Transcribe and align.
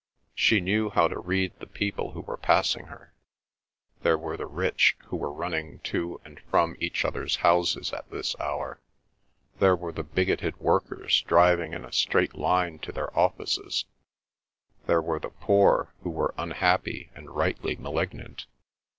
She 0.33 0.59
knew 0.61 0.89
how 0.89 1.07
to 1.09 1.19
read 1.19 1.53
the 1.59 1.67
people 1.67 2.13
who 2.13 2.21
were 2.21 2.35
passing 2.35 2.85
her; 2.87 3.13
there 4.01 4.17
were 4.17 4.35
the 4.35 4.47
rich 4.47 4.97
who 5.09 5.15
were 5.15 5.31
running 5.31 5.77
to 5.93 6.19
and 6.25 6.39
from 6.49 6.75
each 6.79 7.05
others' 7.05 7.35
houses 7.45 7.93
at 7.93 8.09
this 8.09 8.35
hour; 8.39 8.81
there 9.59 9.75
were 9.75 9.91
the 9.91 10.01
bigoted 10.01 10.57
workers 10.59 11.21
driving 11.27 11.73
in 11.73 11.85
a 11.85 11.91
straight 11.93 12.33
line 12.33 12.79
to 12.79 12.91
their 12.91 13.15
offices; 13.15 13.85
there 14.87 15.03
were 15.03 15.19
the 15.19 15.29
poor 15.29 15.93
who 16.01 16.09
were 16.09 16.33
unhappy 16.35 17.11
and 17.13 17.29
rightly 17.35 17.75
malignant. 17.75 18.47